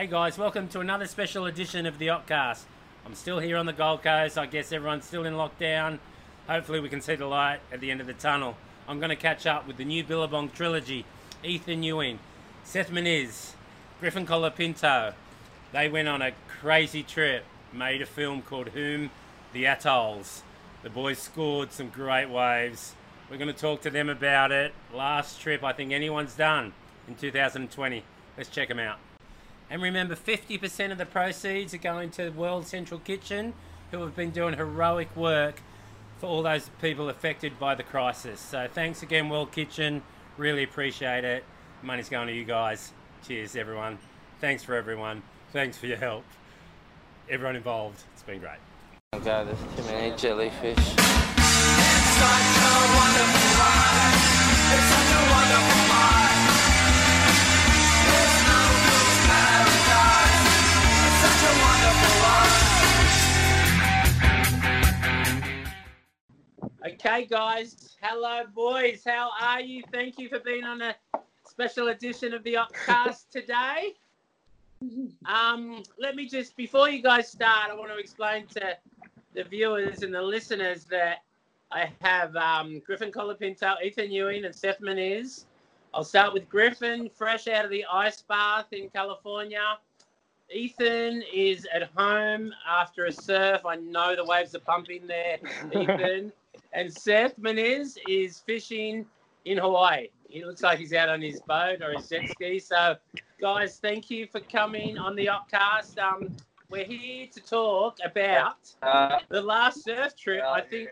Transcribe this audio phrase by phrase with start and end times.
[0.00, 2.62] Hey guys, welcome to another special edition of the Opcast.
[3.04, 4.38] I'm still here on the Gold Coast.
[4.38, 5.98] I guess everyone's still in lockdown.
[6.48, 8.56] Hopefully, we can see the light at the end of the tunnel.
[8.88, 11.04] I'm going to catch up with the new Billabong trilogy
[11.44, 12.18] Ethan Ewing,
[12.64, 13.52] Seth Moniz,
[14.00, 15.12] Griffin Colapinto.
[15.72, 19.10] They went on a crazy trip, made a film called Whom
[19.52, 20.42] the Atolls.
[20.82, 22.94] The boys scored some great waves.
[23.30, 24.72] We're going to talk to them about it.
[24.94, 26.72] Last trip I think anyone's done
[27.06, 28.02] in 2020.
[28.38, 28.96] Let's check them out.
[29.70, 33.54] And remember, 50% of the proceeds are going to World Central Kitchen,
[33.92, 35.62] who have been doing heroic work
[36.18, 38.40] for all those people affected by the crisis.
[38.40, 40.02] So thanks again, World Kitchen.
[40.36, 41.44] Really appreciate it.
[41.82, 42.92] Money's going to you guys.
[43.26, 43.98] Cheers, everyone.
[44.40, 45.22] Thanks for everyone.
[45.52, 46.24] Thanks for your help.
[47.28, 48.02] Everyone involved.
[48.12, 48.58] It's been great.
[49.12, 50.76] Oh god, there's too many jellyfish.
[67.10, 67.96] Okay, guys.
[68.00, 69.02] Hello, boys.
[69.04, 69.82] How are you?
[69.90, 70.94] Thank you for being on a
[71.44, 73.94] special edition of the Opcast today.
[75.26, 78.76] Um, let me just, before you guys start, I want to explain to
[79.34, 81.24] the viewers and the listeners that
[81.72, 85.46] I have um, Griffin Colapinto, Ethan Ewing, and Seth Moniz.
[85.92, 89.78] I'll start with Griffin, fresh out of the ice bath in California.
[90.48, 93.66] Ethan is at home after a surf.
[93.66, 95.38] I know the waves are pumping there,
[95.74, 96.32] Ethan.
[96.72, 99.06] And Seth Moniz is fishing
[99.44, 100.08] in Hawaii.
[100.28, 102.58] He looks like he's out on his boat or his jet ski.
[102.60, 102.96] So,
[103.40, 105.98] guys, thank you for coming on the Opcast.
[105.98, 106.36] Um,
[106.70, 110.44] we're here to talk about Uh, the last surf trip.
[110.44, 110.90] I think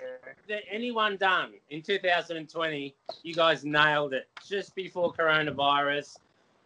[0.48, 6.16] that anyone done in 2020, you guys nailed it just before coronavirus.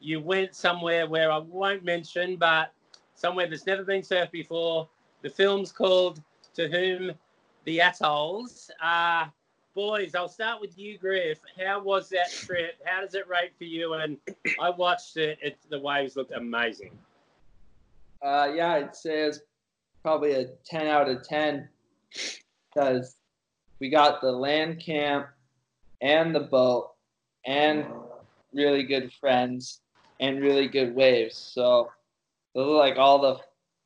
[0.01, 2.73] You went somewhere where I won't mention, but
[3.15, 4.89] somewhere that's never been surfed before.
[5.21, 6.23] The film's called
[6.55, 7.13] To Whom
[7.65, 8.71] the Atolls.
[8.83, 9.27] Uh,
[9.75, 11.39] boys, I'll start with you, Griff.
[11.59, 12.75] How was that trip?
[12.85, 13.95] How does it rate for you?
[13.95, 14.17] And
[14.61, 16.99] I watched it, it the waves looked amazing.
[18.23, 19.41] Uh, yeah, I'd say it's
[20.03, 21.69] probably a 10 out of 10
[22.73, 23.17] because
[23.81, 25.27] we got the land camp
[26.01, 26.91] and the boat
[27.45, 27.87] and
[28.53, 29.81] really good friends
[30.21, 31.37] and really good waves.
[31.37, 31.91] So
[32.55, 33.39] like all the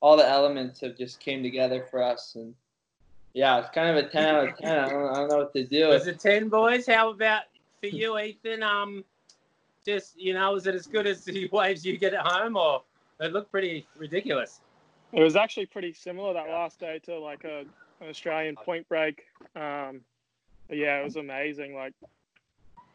[0.02, 2.54] all the elements have just came together for us and
[3.36, 4.78] yeah, it's kind of a 10 out of 10.
[4.78, 5.88] I don't, I don't know what to do.
[5.88, 6.86] Was it 10 boys?
[6.86, 7.42] How about
[7.82, 8.62] for you, Ethan?
[8.62, 9.04] Um,
[9.84, 12.82] just, you know, was it as good as the waves you get at home or
[13.20, 14.62] it looked pretty ridiculous?
[15.12, 17.66] It was actually pretty similar that last day to like a,
[18.00, 19.24] an Australian point break.
[19.54, 20.00] Um,
[20.66, 21.74] but yeah, it was amazing.
[21.74, 21.92] Like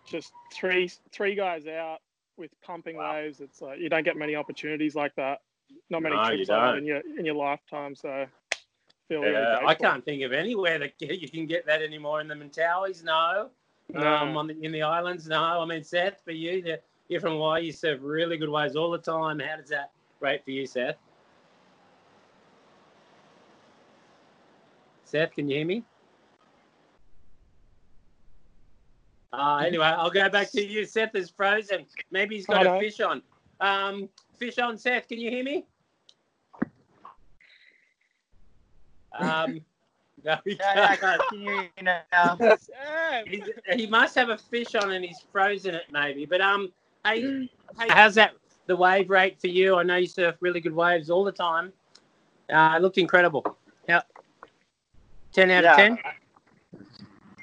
[0.07, 1.99] just three three guys out
[2.35, 3.41] with pumping waves.
[3.41, 5.41] It's like you don't get many opportunities like that.
[5.91, 7.93] Not many No, trips like in your in your lifetime.
[7.93, 8.25] So
[9.19, 12.21] Yeah, I can't think of anywhere that you can get that anymore.
[12.21, 13.49] In the Mentawais, no.
[13.89, 14.07] No.
[14.07, 15.41] Um, on the, in the islands, no.
[15.41, 16.79] I mean, Seth, for you, the,
[17.09, 19.39] you're from Hawaii, you serve really good waves all the time.
[19.39, 19.91] How does that
[20.21, 20.95] rate for you, Seth?
[25.03, 25.83] Seth, can you hear me?
[29.33, 30.85] Uh, anyway, I'll go back to you.
[30.85, 31.85] Seth is frozen.
[32.11, 33.21] Maybe he's got Oh, a fish on.
[33.59, 35.07] Um, fish on, Seth.
[35.07, 35.65] Can you hear me?
[39.13, 39.61] Um,
[40.23, 41.21] no, he yeah, yeah, can't.
[41.29, 41.69] can you hear me
[42.13, 42.37] now?
[43.27, 46.25] He's, he must have a fish on and he's frozen it maybe.
[46.25, 46.71] But um,
[47.05, 47.49] hey,
[47.79, 48.33] hey, how's that
[48.67, 49.75] the wave rate for you?
[49.75, 51.71] I know you surf really good waves all the time.
[52.51, 53.45] Uh, it looked incredible.
[53.87, 54.01] Yeah,
[55.33, 55.71] ten out Yeah.
[55.71, 55.97] of ten.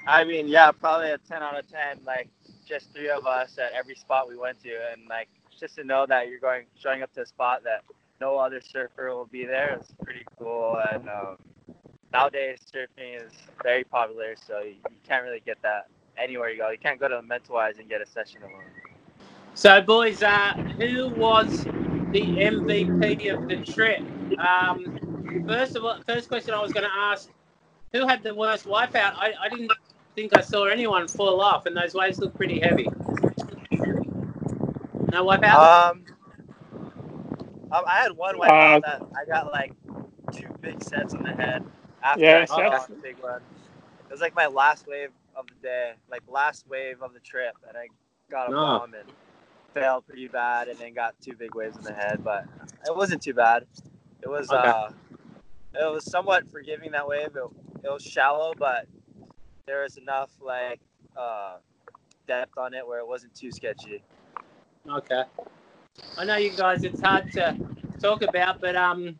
[0.07, 2.01] I mean, yeah, probably a 10 out of 10.
[2.05, 2.29] Like,
[2.67, 4.71] just three of us at every spot we went to.
[4.93, 7.83] And, like, just to know that you're going, showing up to a spot that
[8.21, 10.81] no other surfer will be there is pretty cool.
[10.93, 11.37] And um,
[12.13, 13.33] nowadays, surfing is
[13.63, 14.35] very popular.
[14.37, 16.71] So you, you can't really get that anywhere you go.
[16.71, 18.63] You can't go to Mentawais and get a session alone.
[19.55, 21.65] So, boys, uh, who was
[22.13, 24.01] the MVP of the trip?
[24.39, 27.29] Um, first of all, first question I was going to ask:
[27.93, 29.15] Who had the worst wipeout?
[29.17, 29.73] I, I didn't
[30.15, 32.87] think I saw anyone fall off, and those waves look pretty heavy.
[35.13, 35.91] No wipeout.
[35.93, 36.05] Um,
[37.73, 39.73] um, I had one wipeout Uh, that I got like
[40.33, 41.65] two big sets on the head
[42.03, 43.43] after Yeah, I saw that's- that big one.
[44.09, 47.57] It was like my last wave of the day, like last wave of the trip,
[47.69, 47.89] and I
[48.31, 48.79] got a No.
[48.81, 49.11] bomb and
[49.75, 52.47] failed pretty bad, and then got two big waves in the head, but
[52.87, 53.67] it wasn't too bad.
[54.23, 54.69] It was Okay.
[54.69, 54.93] uh,
[55.75, 57.37] it was somewhat forgiving that wave.
[57.37, 57.45] It,
[57.85, 58.87] it was shallow, but
[59.67, 60.81] there was enough like
[61.17, 61.59] uh,
[62.27, 64.03] depth on it where it wasn't too sketchy.
[64.89, 65.25] Okay.
[66.17, 66.83] I know you guys.
[66.85, 67.57] It's hard to
[68.01, 69.19] talk about, but um,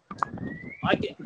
[0.85, 1.17] I get,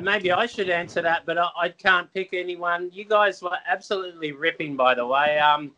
[0.00, 2.90] maybe I should answer that, but I, I can't pick anyone.
[2.92, 5.38] You guys were absolutely ripping, by the way.
[5.38, 5.72] Um,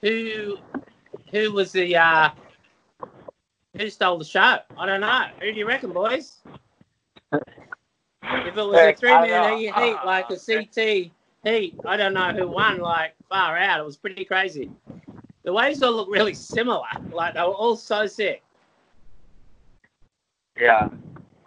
[0.00, 0.58] who
[1.30, 2.30] who was the uh,
[3.76, 4.58] who stole the show?
[4.76, 5.26] I don't know.
[5.40, 6.38] Who do you reckon, boys?
[7.32, 9.56] If it was a three I man know.
[9.56, 11.10] heat like a CT
[11.44, 12.78] heat, I don't know who won.
[12.78, 14.70] Like far out, it was pretty crazy.
[15.44, 16.82] The waves all look really similar.
[17.12, 18.42] Like they were all so sick.
[20.60, 20.88] Yeah,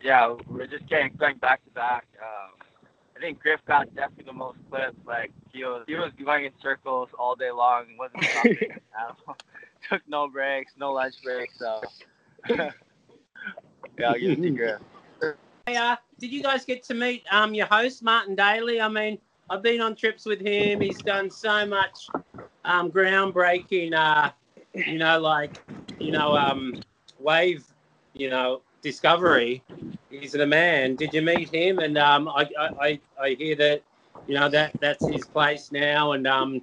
[0.05, 2.05] yeah, we're just getting going back to back.
[2.21, 2.51] Um,
[3.17, 4.99] I think Griff got definitely the most clips.
[5.05, 7.85] Like he was, he was going in circles all day long.
[7.97, 8.79] wasn't stopping.
[9.89, 11.57] Took no breaks, no lunch breaks.
[11.57, 11.81] So
[12.49, 12.71] yeah,
[14.05, 14.81] I'll give it to Griff.
[15.65, 18.79] Hey, uh, did you guys get to meet um your host Martin Daly?
[18.79, 19.17] I mean,
[19.49, 20.81] I've been on trips with him.
[20.81, 22.07] He's done so much
[22.63, 24.31] um groundbreaking, uh,
[24.73, 25.63] you know, like
[25.99, 26.79] you know, um,
[27.19, 27.65] wave,
[28.13, 29.63] you know, discovery.
[30.19, 30.95] He's the man.
[30.95, 31.79] Did you meet him?
[31.79, 33.81] And um, I, I, I, hear that,
[34.27, 36.13] you know, that that's his place now.
[36.13, 36.61] And um,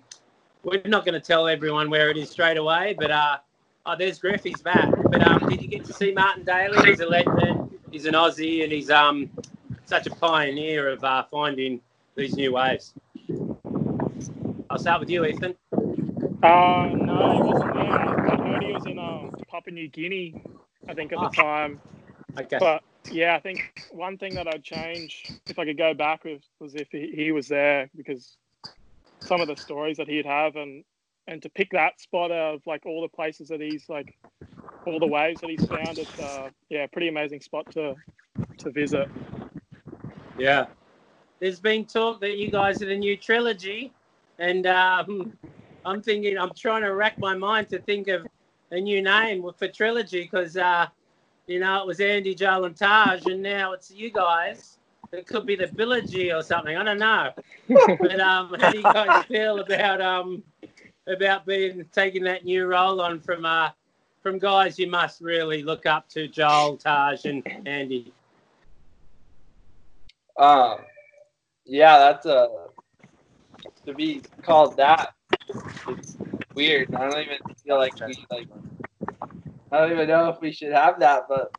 [0.63, 3.39] we're not going to tell everyone where it is straight away, but uh,
[3.87, 4.43] oh, there's Griff.
[4.43, 4.89] He's back.
[5.11, 6.89] But um, did you get to see Martin Daly?
[6.89, 7.79] He's a legend.
[7.91, 9.29] He's an Aussie, and he's um
[9.85, 11.81] such a pioneer of uh, finding
[12.17, 12.95] these new waves.
[14.71, 15.55] I'll start with you, Ethan.
[16.43, 18.31] Uh, no, he wasn't there.
[18.31, 20.43] I heard he was in um, Papua New Guinea,
[20.89, 21.43] I think, at the Ah.
[21.43, 21.81] time.
[22.39, 22.57] Okay.
[22.59, 26.41] But yeah, I think one thing that I'd change if I could go back was,
[26.61, 28.37] was if he, he was there because
[29.21, 30.85] some of the stories that he'd have and
[31.29, 34.17] and to pick that spot out of like all the places that he's like
[34.87, 37.95] all the waves that he's found it's uh yeah pretty amazing spot to
[38.59, 39.09] to visit
[40.39, 40.67] Yeah.
[41.41, 43.93] There's been talk that you guys are the new trilogy,
[44.39, 45.33] and um,
[45.85, 48.27] I'm thinking, I'm trying to rack my mind to think of
[48.71, 50.87] a new name for trilogy because, uh,
[51.47, 54.79] you know, it was Andy, Joel, and Taj, and now it's you guys.
[55.12, 56.77] It could be the Bilogy or something.
[56.77, 57.33] I don't know.
[58.00, 60.43] But um, how do you guys feel about um,
[61.06, 63.71] about being taking that new role on from uh,
[64.23, 68.12] from guys you must really look up to, Joel, Taj, and Andy?
[70.39, 70.79] Um,
[71.65, 72.49] yeah, that's a
[73.87, 75.15] to be called that.
[75.89, 76.17] It's
[76.55, 76.94] weird.
[76.94, 78.49] I don't even feel like we like.
[79.73, 81.57] I don't even know if we should have that, but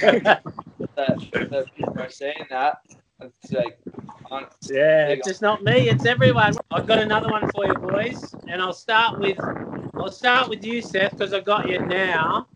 [0.00, 0.42] that,
[0.96, 2.78] that people are saying that.
[3.20, 3.78] It's like,
[4.30, 5.88] on, Yeah, it's just not me.
[5.88, 6.52] It's everyone.
[6.70, 9.38] I've got another one for you, boys, and I'll start with
[9.94, 12.46] I'll start with you, Seth, because I got you now.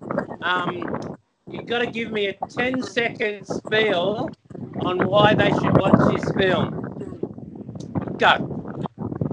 [0.42, 1.16] Um,
[1.50, 4.30] you've got to give me a 10 second spiel
[4.84, 6.80] on why they should watch this film.
[8.18, 8.76] Go.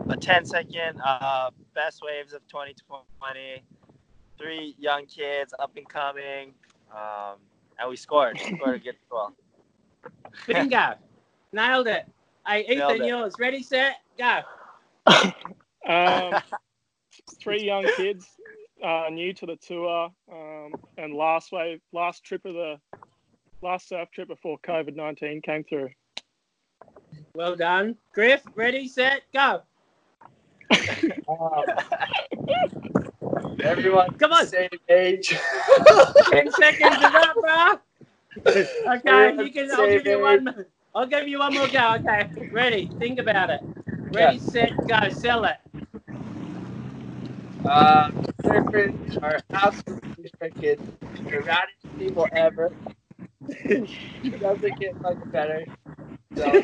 [0.10, 3.64] A 10 second uh, best waves of 2020.
[4.40, 6.54] Three young kids up and coming,
[6.94, 7.36] um,
[7.78, 8.40] and we scored.
[8.40, 9.32] scored a good goal.
[10.48, 10.94] Bingo.
[11.52, 12.06] Nailed it.
[12.48, 13.08] Hey, Nailed Ethan, it.
[13.08, 13.36] yours.
[13.40, 14.40] Ready, set, go.
[15.88, 16.36] um
[17.42, 18.28] three young kids
[18.84, 22.76] uh new to the tour um and last wave last trip of the
[23.62, 25.90] last surf trip before covid-19 came through
[27.34, 27.96] Well done.
[28.14, 29.62] Griff, ready, set, go.
[33.62, 34.48] everyone, Come on.
[34.48, 35.30] same age.
[36.30, 37.80] 10 seconds is up, bro.
[38.46, 39.72] Okay, you can.
[39.72, 40.66] I'll give you one.
[40.95, 41.95] I'll give you one more go.
[41.95, 42.90] Okay, ready?
[43.00, 43.60] Think about it.
[44.14, 45.10] Ready, set, go.
[45.10, 45.57] Sell it.
[47.66, 48.12] Uh,
[48.44, 50.80] surfers are absolutely restricted.
[51.16, 52.72] The raddest people ever.
[53.50, 55.66] it doesn't get much better.
[56.36, 56.62] So,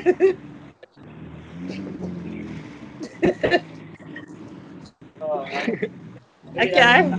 [5.21, 5.45] oh,
[6.57, 7.11] I- Okay.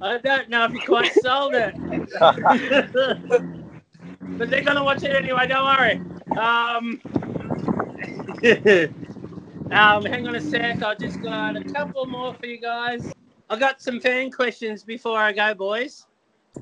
[0.00, 1.74] I don't know if you quite sold it,
[4.38, 5.46] but they're gonna watch it anyway.
[5.48, 6.00] Don't worry.
[6.38, 7.00] Um,
[9.72, 10.82] um, hang on a sec.
[10.82, 13.12] I've just got a couple more for you guys.
[13.50, 16.06] I got some fan questions before I go, boys.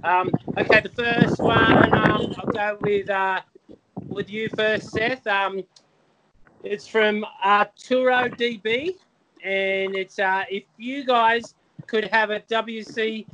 [0.04, 3.40] Um, okay, the first one um, I'll go with uh,
[4.08, 5.26] with you first, Seth.
[5.26, 5.62] Um,
[6.64, 8.94] it's from Arturo DB,
[9.44, 11.54] and it's uh, if you guys
[11.86, 13.26] could have a WCT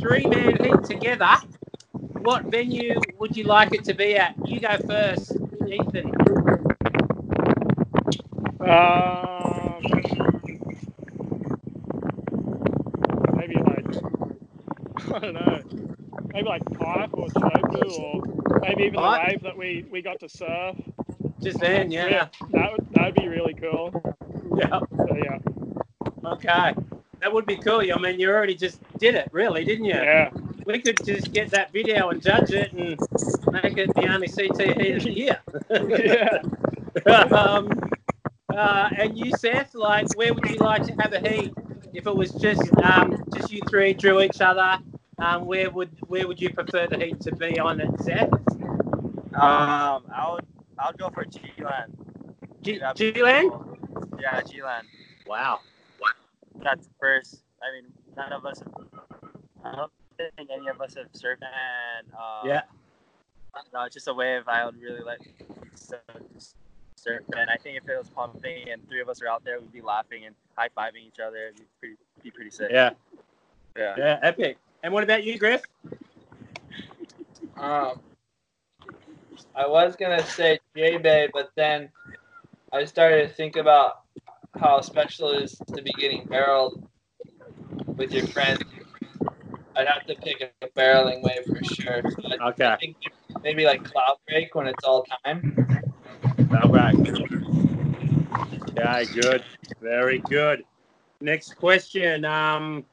[0.00, 1.34] three man heat together,
[2.22, 4.34] what venue would you like it to be at?
[4.46, 5.32] You go first,
[5.66, 6.12] Ethan.
[8.60, 10.02] um
[13.36, 13.86] maybe like
[15.14, 15.62] i don't know
[16.32, 18.22] maybe like pipe or chopu or
[18.62, 20.76] maybe even the wave that we we got to surf
[21.42, 22.28] Just then, yeah.
[22.52, 23.94] that would that would be really cool
[24.56, 24.80] Yeah.
[24.96, 25.38] so yeah
[26.24, 26.74] Okay.
[27.20, 27.80] That would be cool.
[27.80, 29.94] I mean, you already just did it, really, didn't you?
[29.94, 30.30] yeah
[30.64, 32.98] we could just get that video and judge it and
[33.52, 35.40] make it the only CT heat of the year.
[35.88, 36.38] yeah.
[37.36, 37.68] um,
[38.54, 41.52] uh, and you, Seth, like, where would you like to have a heat
[41.92, 44.78] if it was just um, just you three drew each other?
[45.18, 48.32] Um, where would where would you prefer the heat to be on it, Seth?
[49.34, 50.46] Um, I would
[50.78, 51.96] I'll go for G-Land.
[52.62, 53.52] G- That'd be G-Land?
[54.14, 54.22] Cool.
[54.22, 54.86] Yeah, G-Land.
[55.26, 55.60] Wow.
[56.62, 57.42] That's first.
[57.62, 58.60] I mean, none of us.
[58.60, 58.74] Have,
[59.64, 59.92] I don't
[60.36, 62.62] think any of us have surfed, and uh, Yeah.
[63.72, 65.98] no, it's just a wave I would really like to
[66.96, 67.22] surf.
[67.36, 69.72] And I think if it was pumping and three of us are out there, we'd
[69.72, 71.48] be laughing and high fiving each other.
[71.48, 72.68] It'd be pretty, be pretty sick.
[72.70, 72.90] Yeah.
[73.76, 73.94] yeah.
[73.98, 74.18] Yeah.
[74.22, 74.56] Epic.
[74.82, 75.62] And what about you, Griff?
[77.56, 78.00] Um,
[79.54, 81.88] I was gonna say J Bay, but then
[82.72, 84.03] I started to think about
[84.58, 86.88] how special it is to be getting barreled
[87.96, 88.62] with your friends.
[89.76, 92.02] I'd have to pick a barreling wave for sure.
[92.10, 92.76] So I, I Okay.
[92.80, 92.96] think
[93.42, 95.56] maybe like cloud break when it's all time.
[96.52, 96.94] All right.
[98.76, 99.44] Okay, good.
[99.80, 100.64] Very good.
[101.20, 102.24] Next question.
[102.24, 102.84] Um,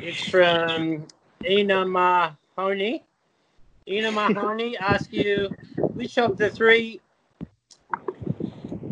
[0.00, 1.06] it's from
[1.48, 3.04] Ina Mahoney.
[3.88, 5.50] Ina Mahoney asks you,
[5.94, 7.00] which of the three?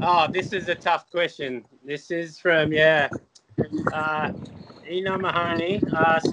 [0.01, 1.65] Oh, this is a tough question.
[1.85, 3.09] This is from yeah.
[3.93, 4.33] Uh,
[4.89, 6.33] Ina Mahoney asks,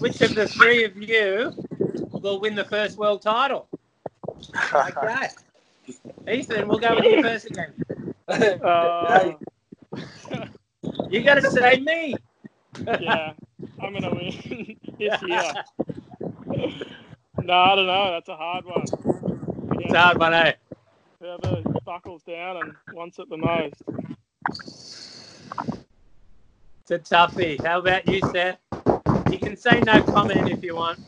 [0.00, 1.52] which of the three of you
[2.12, 3.68] will win the first world title?
[4.72, 5.26] Okay.
[6.30, 7.72] Ethan, we'll go with you first again.
[8.28, 9.32] Uh,
[11.10, 12.14] You got to say me.
[13.00, 13.32] yeah,
[13.82, 15.52] I'm gonna win this year.
[17.42, 18.10] no, I don't know.
[18.12, 18.82] That's a hard one.
[19.80, 20.52] It's a hard one, eh?
[21.20, 23.82] Whoever buckles down and wants it the most.
[26.82, 27.64] It's a toughie.
[27.64, 28.58] How about you, Seth?
[29.32, 30.98] You can say no comment if you want.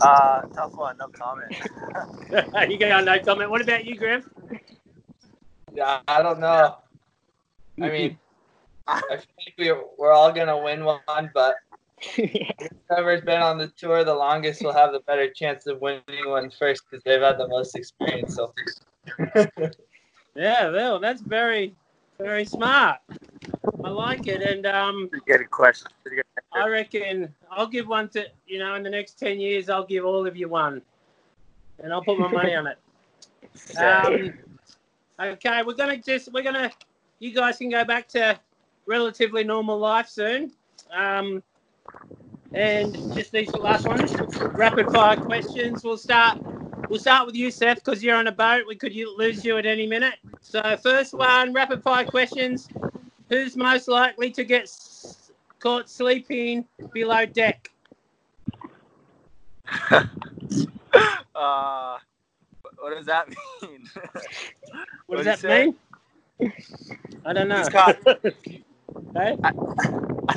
[0.00, 0.98] Uh, tough one.
[0.98, 1.52] No comment.
[2.70, 3.50] you go no comment.
[3.50, 4.28] What about you, Griff?
[5.74, 6.76] Yeah, I don't know.
[7.82, 8.18] I mean,
[8.86, 11.56] I think we're, we're all gonna win one, but
[12.88, 16.50] whoever's been on the tour the longest will have the better chance of winning one
[16.50, 18.36] first because they've had the most experience.
[18.36, 18.52] So
[20.34, 21.74] Yeah, well, that's very,
[22.18, 22.98] very smart.
[23.84, 25.88] I like it, and um, Pretty good question.
[26.04, 26.24] Good.
[26.52, 29.68] I reckon I'll give one to you know in the next ten years.
[29.68, 30.82] I'll give all of you one,
[31.82, 32.78] and I'll put my money on it.
[33.78, 34.32] Um,
[35.20, 36.70] okay, we're gonna just we're gonna
[37.18, 38.38] you guys can go back to
[38.86, 40.52] relatively normal life soon.
[40.90, 41.42] Um,
[42.54, 44.14] and just these last ones,
[44.54, 45.82] rapid fire questions.
[45.84, 46.38] We'll start.
[46.88, 48.64] We'll start with you, Seth, because you're on a boat.
[48.68, 50.16] We could lose you at any minute.
[50.40, 52.68] So first one, rapid fire questions.
[53.28, 57.70] Who's most likely to get s- caught sleeping below deck?
[61.34, 61.98] uh,
[62.78, 63.28] what does that
[63.62, 63.88] mean?
[65.06, 65.72] What does What'd that say?
[66.38, 66.52] mean?
[67.24, 67.64] I don't know.
[67.70, 67.96] Caught-
[69.14, 69.36] Hey?
[69.42, 69.50] I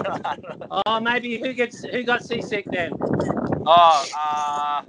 [0.01, 0.81] don't, I don't know.
[0.85, 2.91] Oh, maybe who gets who got seasick then?
[3.65, 4.81] Oh, uh,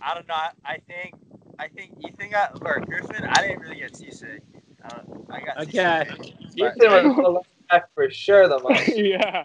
[0.00, 0.34] I don't know.
[0.34, 1.14] I, I think,
[1.58, 3.24] I think Ethan got or Griffin.
[3.24, 4.42] I didn't really get seasick.
[4.84, 6.08] Uh, I got Okay.
[6.10, 6.36] seasick.
[6.56, 8.88] Ethan was pulling back for sure the most.
[8.96, 9.44] yeah,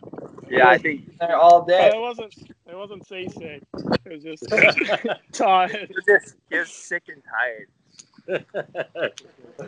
[0.49, 1.91] Yeah, I think There all day.
[1.93, 2.33] it wasn't.
[2.67, 3.63] It wasn't seasick.
[4.05, 4.47] It was just
[5.33, 5.71] tired.
[5.89, 7.67] he was just he was sick and tired.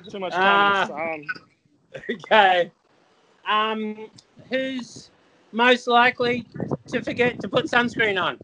[0.09, 1.25] Too much time in the sun.
[2.09, 2.71] okay.
[3.49, 4.09] Um,
[4.49, 5.09] who's
[5.51, 6.45] most likely
[6.87, 8.37] to forget to put sunscreen on?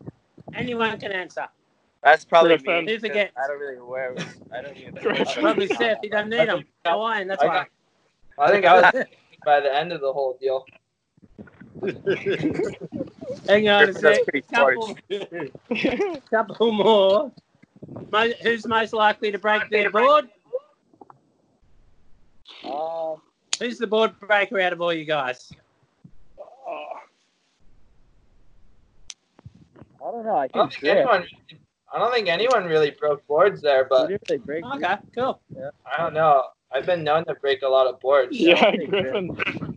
[0.53, 1.47] Anyone can answer.
[2.03, 2.85] That's probably Griffin.
[2.85, 2.93] me.
[2.93, 3.33] Who forgets?
[3.41, 4.15] I don't really wear.
[4.51, 4.95] I don't even.
[4.95, 5.43] Griffin.
[5.43, 5.99] Probably Seth.
[6.03, 6.63] You don't need them.
[6.85, 7.27] Hawaiian.
[7.27, 7.53] That's I why.
[7.57, 7.67] got-
[8.37, 9.05] I think I was
[9.45, 10.65] by the end of the whole deal.
[13.47, 14.23] Hang on a Griffin does sec.
[14.25, 14.97] pretty Couple,
[16.29, 17.31] couple more.
[18.11, 20.27] Mo- Who's most likely to break their board?
[22.65, 23.21] Um,
[23.59, 25.51] Who's the board breaker out of all you guys?
[26.39, 26.99] Oh,
[30.01, 30.35] I don't know.
[30.35, 31.25] I I don't think think anyone.
[31.93, 34.65] I don't think anyone really broke boards there, but they break.
[34.65, 35.39] Okay, cool.
[35.85, 36.43] I don't know.
[36.71, 38.35] I've been known to break a lot of boards.
[38.37, 39.27] yeah, Griffin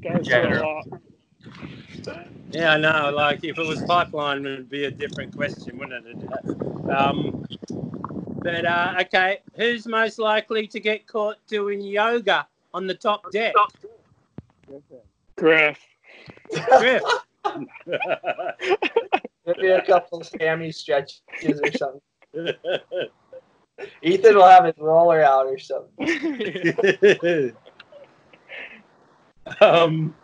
[0.02, 0.87] goes a lot.
[2.50, 3.12] Yeah, I know.
[3.14, 6.90] Like if it was pipeline, it would be a different question, wouldn't it?
[6.90, 7.47] Um,
[8.42, 13.54] but uh, okay, who's most likely to get caught doing yoga on the top deck?
[15.37, 15.78] Griff.
[16.78, 17.02] Griff.
[19.46, 22.00] Maybe a couple of hammy stretches or something.
[24.02, 27.54] Ethan will have his roller out or something.
[29.60, 30.14] um,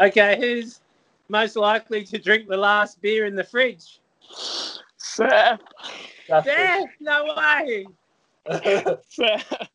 [0.00, 0.80] okay, who's
[1.28, 4.00] most likely to drink the last beer in the fridge?
[4.96, 5.60] Seth.
[6.28, 7.86] Yeah, no way.
[9.08, 9.68] Seth.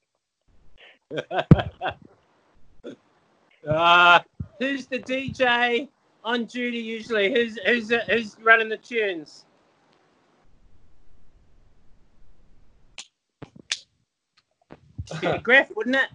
[3.68, 4.20] Uh,
[4.60, 5.88] who's the DJ
[6.24, 7.34] on duty usually?
[7.34, 9.46] Who's who's who's running the tunes?
[15.44, 16.10] Griff, wouldn't it?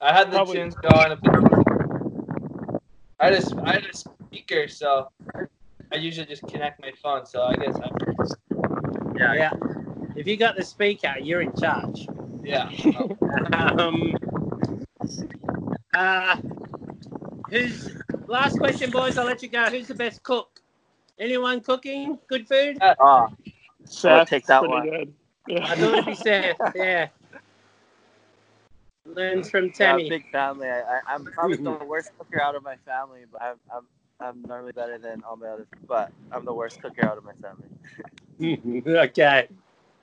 [0.00, 0.56] I had the Probably.
[0.56, 1.12] tunes going.
[1.12, 2.80] A bit.
[3.18, 5.08] I just I had a speaker, so
[5.92, 7.26] I usually just connect my phone.
[7.26, 7.88] So I guess I,
[9.16, 9.34] Yeah.
[9.34, 9.50] Yeah.
[10.16, 12.06] If you got the speaker, you're in charge.
[12.46, 12.70] Yeah.
[13.52, 14.14] Um,
[15.94, 16.36] uh,
[17.50, 19.18] who's last question, boys?
[19.18, 19.64] I'll let you go.
[19.64, 20.60] Who's the best cook?
[21.18, 22.78] Anyone cooking good food?
[23.00, 23.28] Oh,
[23.84, 24.28] Seth.
[24.28, 24.90] take that pretty one.
[24.90, 25.14] good.
[25.48, 25.74] I Yeah.
[25.74, 26.56] thought it'd be Seth.
[26.74, 27.08] Yeah.
[29.06, 30.04] Learns from Tammy.
[30.04, 30.68] yeah, big family.
[30.68, 33.86] I, I, I'm probably the worst cooker out of my family, but I'm, I'm
[34.18, 35.66] I'm normally better than all my other.
[35.86, 37.68] But I'm the worst cooker out of my family.
[38.86, 39.48] okay.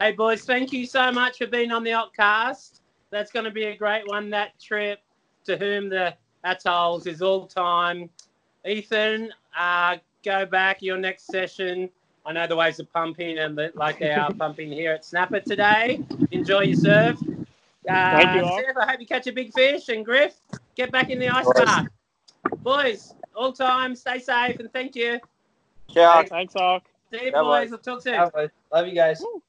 [0.04, 2.82] Hey, boys, thank you so much for being on the Outcast.
[3.10, 4.30] That's going to be a great one.
[4.32, 5.00] That trip
[5.46, 8.10] to whom the atolls is all time.
[8.66, 11.90] Ethan, uh, go back your next session.
[12.26, 15.40] I know the waves are pumping and the, like they are pumping here at Snapper
[15.40, 16.02] today.
[16.32, 17.18] Enjoy your serve.
[17.90, 18.60] Uh, Thank you all.
[18.60, 19.88] Steph, I hope you catch a big fish.
[19.88, 20.36] And Griff,
[20.76, 21.64] get back in the ice Boys.
[21.64, 21.88] bath.
[22.58, 25.22] Boys, all time, stay safe and thank you.
[25.88, 26.24] Yeah.
[26.24, 26.84] Thanks, Hawk.
[27.10, 27.62] See you, Bye-bye.
[27.62, 27.72] boys.
[27.72, 28.50] I'll talk soon.
[28.70, 29.22] Love you guys.
[29.22, 29.42] Woo.